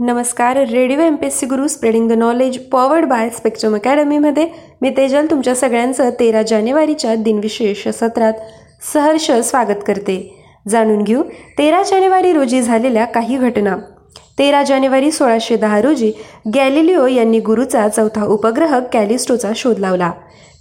नमस्कार 0.00 0.56
radio 0.56 1.00
M 1.00 1.16
P 1.16 1.26
S 1.26 1.38
C 1.40 1.46
Guru 1.46 1.66
spreading 1.68 2.08
the 2.08 2.12
knowledge 2.12 2.58
powered 2.58 3.04
by 3.04 3.28
Spectrum 3.28 3.74
अकॅडमीमध्ये 3.74 4.46
मी 4.82 4.90
तेजल 4.90 5.26
तुमच्या 5.30 5.54
सगळ्यांचं 5.54 6.10
तेरा 6.10 6.42
जानेवारीच्या 6.42 7.14
दिनविशेष 7.14 7.88
सत्रात 7.88 8.32
सहर्ष 8.92 9.30
स्वागत 9.30 9.84
करते. 9.86 10.16
जाणून 10.68 11.02
घेऊ 11.02 11.22
तेरा 11.58 11.82
जानेवारी 11.82 12.32
रोजी 12.32 12.62
झालेल्या 12.62 13.04
काही 13.04 13.36
घटना. 13.36 13.76
तेरा 14.38 14.62
जानेवारी 14.62 15.10
सोळाशे 15.10 15.56
दहा 15.56 15.80
रोजी 15.82 16.12
गॅलिलिओ 16.54 17.06
यांनी 17.06 17.40
गुरुचा 17.40 17.88
चौथा 17.88 18.24
उपग्रह 18.24 18.78
कॅलिस्टोचा 18.92 19.50
शोध 19.56 19.78
लावला. 19.78 20.10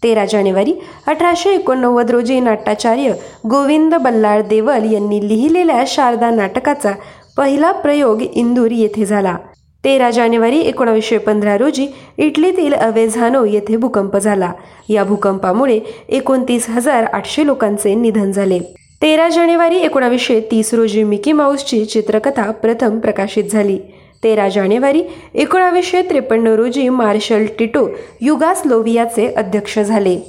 तेरा 0.04 0.26
जानेवारी 0.26 0.74
अठराशे 1.08 1.50
एकोणनव्वद 1.50 2.12
रोजी 2.12 2.40
नाट्याचार्य 2.40 3.14
गोविंद 3.50 3.96
बल्लाळ 3.96 4.42
देवल 4.42 4.94
यांनी 4.94 5.28
लिहिलेल्या 5.28 5.84
शारदा 5.88 6.30
नाटकाचा 6.30 6.92
पहिला 7.38 7.72
प्रयोग 7.72 8.22
इंदूर 8.22 8.72
येथे 8.72 9.06
झाला. 9.06 9.36
तेरा 9.84 10.12
जानेवारी 10.12 10.60
एकोणावीसशे 10.60 11.18
पंधरा 11.18 11.58
रोजी 11.58 11.88
इटलीतील 12.18 12.74
अवेझानो 12.74 13.46
येथे 13.46 13.78
भूकंप 13.78 14.18
झाला. 14.18 14.52
या 14.90 15.04
भूकंपामुळे 15.04 15.80
एकोणतीस 16.10 16.70
हजार 16.70 17.04
आठशे 17.04 17.46
लोकांचे 17.46 17.96
निधन 17.96 18.32
झाले. 18.32 18.60
तेरा 19.02 19.30
जानेवारी 19.30 19.78
एकोणावीसशे 19.78 20.40
तीस 20.40 20.74
रोजी 20.74 21.04
मिकी 21.04 21.32
माऊसची 21.32 21.86
चित्रकथा 21.86 22.52
प्रथम 22.52 23.00
प्रकाशित 23.00 23.44
झाली. 23.44 23.80
तेरा 24.24 24.50
जानेवारी 24.50 25.04
एकोणावीसशे 25.34 26.02
त्रेपन्न 26.02 26.48
रोजी 26.48 26.90
मार्शल 26.90 27.46
टिटो 27.60 27.90
युगास्लोवियाचे 28.22 29.34
अध्यक्ष 29.34 29.80
झाले. 29.80 30.20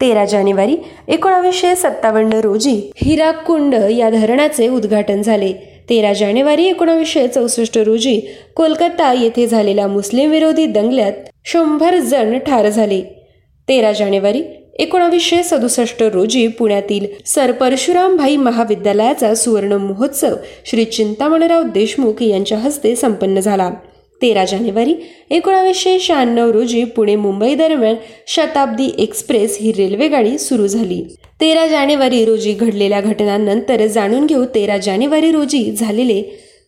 तेरा 0.00 0.24
जानेवारी 0.24 0.76
एकोणावीसशे 1.08 1.74
सत्तावन्न 1.74 2.32
रोजी 2.32 2.90
हिराकुंड 2.96 3.74
या 3.74 4.10
धरणाचे 4.10 4.68
उद्घाटन 4.68 5.22
झाले. 5.22 5.69
तेरा 5.90 6.12
जानेवारी 6.12 6.64
एकोणावीसशे 6.64 7.26
चौसष्ट 7.28 7.78
रोजी 7.78 8.20
कोलकाता 8.56 9.12
येथे 9.12 9.46
झालेल्या 9.46 9.86
मुस्लिम 9.86 10.30
विरोधी 10.30 10.66
दंगल्यात 10.66 11.12
शंभर 11.44 11.98
जण 11.98 12.38
ठार 12.38 12.68
झाले. 12.68 13.00
तेरा 13.68 13.92
जानेवारी 13.92 14.42
एकोणावीसशे 14.78 15.42
सदुसष्ट 15.42 16.02
रोजी 16.02 16.46
पुण्यातील 16.48 17.06
सर 17.26 17.52
परशुरामभाई 17.52 18.36
महाविद्यालयाचा 18.36 19.34
सुवर्ण 19.34 19.72
महोत्सव 19.72 20.34
श्री 20.64 20.84
चिंतामणराव 20.84 21.62
देशमुख 21.62 22.22
यांच्या 22.22 22.58
हस्ते 22.58 22.96
संपन्न 22.96 23.40
झाला. 23.40 23.70
तेरा 24.22 24.44
जानेवारी 24.44 24.94
एकोणावीसशे 25.30 25.98
शहाण्णव 25.98 26.50
रोजी 26.50 26.84
पुणे 26.84 27.16
मुंबई 27.16 27.54
दरम्यान 27.54 27.94
शताब्दी 28.26 28.90
एक्सप्रेस 28.98 29.58
ही 29.60 29.72
रेल्वेगाडी 29.72 30.38
सुरू 30.38 30.66
झाली. 30.66 31.02
तेरा 31.40 31.66
जानेवारी 31.66 32.24
रोजी 32.24 32.52
घडलेल्या 32.52 33.00
घटनांनंतर 33.00 33.86
जाणून 33.86 34.26
घेऊ 34.26 34.44
तेरा 34.44 34.78
जानेवारी 34.78 35.30
रोजी 35.30 35.70
झालेले 35.72 36.22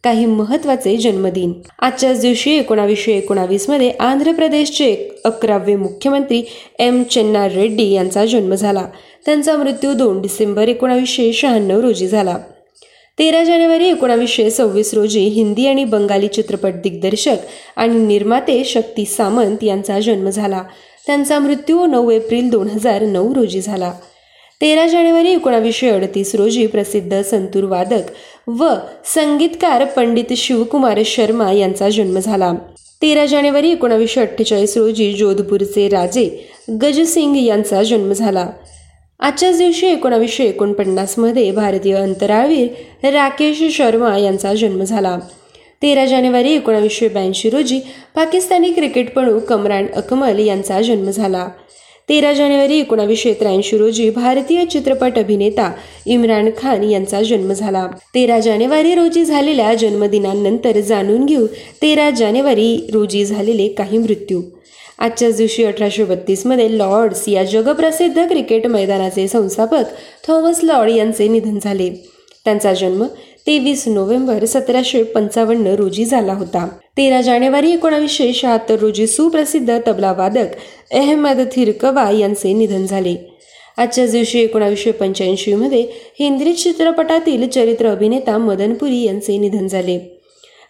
काही 0.05 0.27
महत्त्वाचे 0.27 0.97
जन्मदिन. 0.97 1.53
आजच्याच 1.81 2.21
दिवशी 2.21 2.57
एकोणावीसशे 2.57 3.13
एकोणावीसमध्ये 3.13 3.91
आंध्र 3.91 4.33
प्रदेशचे 4.33 4.97
अकरावे 5.25 5.77
मुख्यमंत्री 5.77 6.43
एम 6.79 7.03
चेन्नार 7.03 7.53
रेड्डी 7.53 7.93
यांचा 7.93 8.25
जन्म 8.27 8.55
झाला. 8.55 8.87
त्यांचा 9.27 9.57
मृत्यू 9.57 9.93
दोन 9.93 10.23
डिसेंबर 10.23 10.69
एकोणावीसशे 10.69 11.33
शहाण्णव 11.33 11.81
रोजी 11.81 12.09
झाला. 12.09 12.39
तेरा 13.19 13.45
जानेवारी 13.45 13.89
एकोणावीसशे 13.89 14.51
सव्वीस 14.51 14.95
रोजी 14.95 15.21
हिंदी 15.21 15.67
आणि 15.67 15.85
बंगाली 15.85 16.29
चित्रपट 16.29 16.75
दिग्दर्शक 16.75 17.37
आणि 17.77 17.99
निर्माते 17.99 18.65
शक्ती 18.65 19.05
सामंत 19.05 19.65
यांचा 19.65 20.01
जन्म 20.01 20.29
झाला. 20.31 20.63
त्यांचा 21.07 21.39
मृत्यू 21.39 21.87
नऊ 21.87 22.11
एप्रिल 22.11 22.49
दोन 22.51 22.69
हजार 22.69 23.03
नऊ 23.03 23.35
रोजी 23.35 23.61
झाला. 23.61 23.93
तेरा 24.61 24.87
जानेवारी 24.87 25.33
एकोणावीसशे 25.33 25.89
अडतीस 25.89 26.35
रोजी 26.35 26.67
प्रसिद्ध 26.67 27.23
संतूर 27.23 27.65
वादक 27.65 28.51
व 28.51 28.69
संगीतकार 29.15 29.85
पंडित 29.85 30.33
शिवकुमार 30.37 31.01
शर्मा 31.07 31.53
यांचा 31.53 31.89
जन्म 31.89 32.19
झाला. 32.19 32.53
तेरा 33.03 33.27
जानेवारी 33.27 33.73
एकोणावीसशे 33.73 34.21
अठ्ठेचाळीस 34.21 34.77
रोजी 34.77 35.13
जोधपूरचे 35.13 35.89
राजे 35.89 36.29
गजसिंग 36.83 37.37
यांचा 37.37 37.83
जन्म 37.83 38.13
झाला. 38.13 38.47
आजच्याच 39.23 39.59
दिवशी 39.59 39.87
एकोणावीसशे 39.87 40.45
एकोणपन्नासमध्ये 40.45 41.51
भारतीय 41.51 41.95
अंतराळवीर 41.95 42.69
राकेश 43.09 43.63
शर्मा 43.77 44.19
यांचा 44.19 44.55
जन्म 44.55 44.83
झाला. 44.83 45.19
तेरा 45.83 46.05
जानेवारी 46.05 46.55
एकोणावीसशे 46.55 47.09
ब्याऐंशी 47.09 47.51
रोजी 47.51 47.81
पाकिस्तानी 48.15 48.73
क्रिकेटपणू 48.73 49.39
कमरान 49.39 49.87
अकमल 49.97 50.39
यांचा 50.39 50.81
जन्म 50.81 51.11
झाला. 51.11 51.49
तेरा 52.13 52.33
जानेवारी 52.33 52.79
एकोणावीसशे 52.79 53.33
त्र्याऐंशी 53.33 53.77
रोजी 53.79 54.09
भारतीय 54.11 54.65
चित्रपट 54.65 55.19
अभिनेता 55.19 55.71
इम्रान 56.07 56.51
खान 56.59 56.83
यांचा 56.85 57.23
जन्म 57.23 57.53
झाला. 57.53 57.87
तेरा 58.15 58.39
जानेवारी 58.41 58.95
रोजी 58.95 59.25
झालेल्या 59.25 59.75
जन्मदिनांनंतर 59.75 60.81
जाणून 60.81 61.25
घेऊ 61.27 61.47
तेरा 61.83 62.11
जानेवारी 62.11 62.77
रोजी 62.93 63.25
झालेले 63.25 63.69
काही 63.69 63.99
मृत्यू. 63.99 64.43
आजच्याच 64.99 65.37
दिवशी 65.37 65.65
अठराशे 65.65 66.05
बत्तीसमध्ये 66.05 66.79
लॉर्ड्स 66.79 67.29
या 67.29 67.45
जगप्रसिद्ध 67.45 68.29
क्रिकेट 68.29 68.67
मैदानाचे 68.67 69.29
संस्थापक 69.29 69.85
थॉमस 70.29 70.61
लॉर्ड 70.63 70.91
यांचे 70.91 71.29
निधन 71.29 71.59
झाले. 71.63 71.91
त्यांचा 72.45 72.73
जन्म 72.75 73.05
तेवीस 73.47 73.89
नोव्हेंबर 73.89 74.45
सतराशे 74.45 75.03
पंचावन्न 75.03 75.67
रोजी 75.67 76.05
झाला 76.05 76.33
होता. 76.33 76.69
तेरा 76.97 77.21
जानेवारी 77.21 77.73
एकोणावीसशे 77.73 78.33
शहात्तर 78.33 78.77
रोजी 78.79 79.07
सुप्रसिद्ध 79.07 79.79
तबला 79.87 80.13
वादक 80.13 80.47
अहमद 80.93 81.41
थिरकवा 81.53 82.11
यांचे 82.11 82.53
निधन 82.53 82.87
झाले. 82.87 83.17
आजच्याच 83.77 84.13
दिवशी 84.13 84.41
एकोणावीसशे 84.41 84.91
पंच्याऐंशी 84.91 85.55
मध्ये 85.55 85.87
हिंदी 86.21 86.53
चित्रपटातील 86.53 87.49
चरित्र 87.49 87.89
अभिनेता 87.89 88.39
मदन 88.39 88.75
पुरी 88.75 89.03
यांचे 89.03 89.39
निधन 89.39 89.67
झाले. 89.67 90.19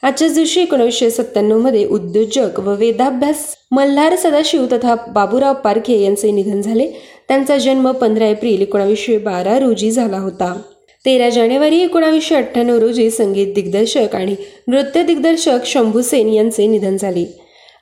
आजच्याच 0.02 0.34
दिवशी 0.34 0.60
एकोणीसशे 0.60 1.10
सत्त्याण्णवमध्ये 1.10 1.86
उद्योजक 1.86 2.60
व 2.60 2.74
वेदाभ्यास 2.74 3.36
मल्हार 3.70 4.16
सदाशिव 4.16 4.66
तथा 4.72 4.94
बाबूराव 4.94 5.54
पारखे 5.54 6.02
यांचे 6.02 6.30
निधन 6.30 6.60
झाले. 6.60 6.88
त्यांचा 7.28 7.58
जन्म 7.58 7.90
पंधरा 7.90 8.26
एप्रिल 8.26 8.62
एकोणावीसशे 8.62 9.18
बारा 9.18 9.58
रोजी 9.58 9.90
झाला 9.90 10.18
होता. 10.18 10.62
तेरा 11.06 11.28
जानेवारी 11.30 11.80
एकोणावीसशे 11.80 12.34
अठ्ठ्याण्णव 12.34 12.78
रोजी 12.78 13.10
संगीत 13.10 13.46
दिग्दर्शक 13.54 14.14
आणि 14.14 14.34
नृत्य 14.68 15.02
दिग्दर्शक 15.02 15.66
शंभू 15.66 16.02
सेन 16.02 16.28
यांचे 16.28 16.66
निधन 16.66 16.96
झाले. 16.96 17.24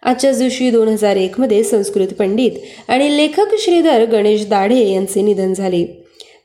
आजच्याच 0.03 0.39
दिवशी 0.39 0.71
दोन 0.71 0.89
हजार 0.89 1.17
एकमध्ये 1.17 1.65
संस्कृत 1.65 2.09
पंडित 2.09 2.51
आणि 2.89 3.17
लेखक 3.17 3.55
श्रीधर 3.59 4.05
गणेश 4.05 4.47
दाढे 4.47 4.91
यांचे 4.91 5.23
निधन 5.23 5.53
झाले. 5.53 5.85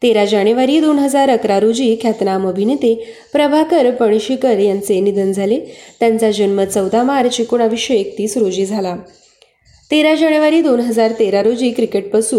तेरा 0.03 0.25
जानेवारी 0.25 0.80
दोन 0.80 1.00
हजार 1.00 1.30
अकरा 1.30 1.59
रोजी 1.59 1.97
ख्यातनाम 2.02 2.47
अभिनेते 2.47 2.94
प्रभाकर 3.34 3.91
पणशीकर 3.91 4.59
यांचे 4.59 5.00
निधन 5.00 5.31
झाले. 5.31 5.59
त्यांचा 6.00 6.31
जन्म 6.31 6.64
चौदा 6.64 7.03
मार्च 7.03 7.40
एकोणावीसशे 7.40 7.96
एकतीस 7.96 8.38
रोजी 8.38 8.66
झाला. 8.66 8.96
तेरा 9.91 10.13
जानेवारी 10.16 10.62
दोन 10.62 10.79
हजार 10.79 11.12
तेरा 11.12 11.41
रोजी 11.41 11.69
क्रिकेटपसू 11.72 12.38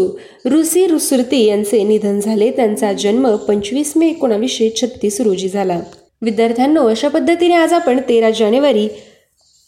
रुसी 0.50 0.86
रुसुर्ती 0.86 1.42
यांचे 1.44 1.82
निधन 1.84 2.18
झाले. 2.20 2.50
त्यांचा 2.50 2.92
जन्म 2.92 3.34
पंचवीस 3.48 3.92
मे 3.96 4.08
एकोणावीसशे 4.08 4.70
छत्तीस 4.76 5.20
रोजी 5.20 5.48
झाला. 5.48 5.78
विद्यार्थ्यांनो 6.22 6.86
अशा 6.88 7.08
पद्धतीने 7.08 7.54
आज 7.54 7.72
आपण 7.72 8.00
तेरा 8.08 8.30
जानेवारी 8.30 8.88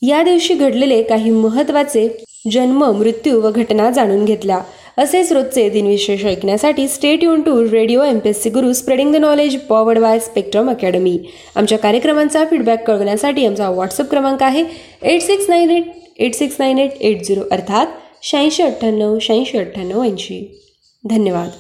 या 0.03 0.23
दिवशी 0.23 0.55
घडलेले 0.55 1.03
काही 1.03 1.31
महत्त्वाचे 1.31 2.09
जन्म 2.53 2.85
मृत्यू 2.99 3.41
व 3.41 3.51
घटना 3.51 3.91
जाणून 3.91 4.25
घेतल्या. 4.25 4.59
असेच 4.99 5.33
रोजचे 5.33 5.69
दिनविशेष 5.69 6.25
ऐकण्यासाठी 6.27 6.87
stay 6.89 7.25
युन 7.25 7.41
to 7.41 7.63
radio 7.73 8.03
M 8.03 8.19
P 8.19 8.29
S 8.29 8.43
C 8.43 8.51
Guru 8.51 8.73
spreading 8.73 9.13
the 9.13 9.17
knowledge 9.17 9.57
powered 9.69 9.99
by 9.99 10.19
Spectrum 10.19 10.71
academy 10.71 11.19
आमच्या 11.57 11.79
कार्यक्रमांचा 11.79 12.45
फीडबॅक 12.45 12.87
कळवण्यासाठी 12.87 13.47
आमचा 13.47 13.71
व्हॉट्सअप 13.71 14.11
क्रमांक 14.11 14.43
आहे 14.43 14.65
eight 15.03 15.23
six 15.23 15.49
nine 15.49 15.71
eight 15.71 16.08
eight 16.19 16.35
six 16.35 16.57
nine 16.59 16.79
eight 16.79 16.93
eight 17.01 17.23
zero 17.25 17.41
अर्थात 17.51 17.87
शहाऐंशी 18.23 18.63
अठ्ठ्याण्णव 18.63 19.19
शहाऐंशी 19.19 19.59
अठ्ठ्याण्णव 19.59 20.03
ऐंशी. 20.03 20.61
धन्यवाद. 21.05 21.51